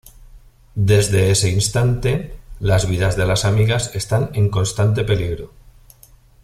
[0.73, 5.51] Desde ese instante, las vidas de las amigas están en constante peligro.